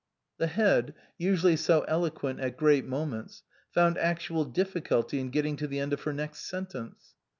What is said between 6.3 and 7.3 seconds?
sentence.